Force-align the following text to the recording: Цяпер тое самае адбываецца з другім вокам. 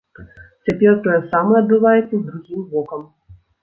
Цяпер 0.69 0.93
тое 1.05 1.19
самае 1.33 1.63
адбываецца 1.63 2.11
з 2.17 2.21
другім 2.27 2.69
вокам. 2.77 3.11